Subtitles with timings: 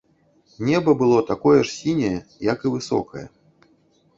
[0.69, 2.17] Неба было такое ж сіняе,
[2.53, 3.25] як і высокае.